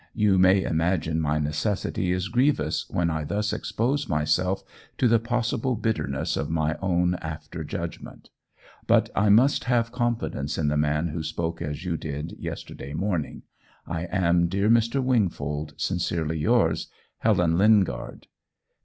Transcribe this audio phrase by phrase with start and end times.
[0.15, 4.63] You may imagine my necessity is grievous when I thus expose myself
[4.97, 8.31] to the possible bitterness of my own after judgment.
[8.87, 13.43] But I must have confidence in the man who spoke as you did yesterday morning.
[13.85, 15.03] I am, dear Mr.
[15.03, 16.87] Wingfold, sincerely yours,
[17.19, 18.25] Helen Lingard.